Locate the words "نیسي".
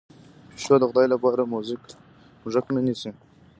2.85-3.11